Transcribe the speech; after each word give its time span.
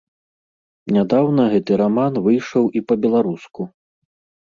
Нядаўна 0.95 1.47
гэты 1.53 1.71
раман 1.83 2.13
выйшаў 2.27 2.63
і 2.79 2.85
па-беларуску. 2.91 3.73